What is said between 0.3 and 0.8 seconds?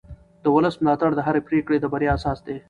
د ولس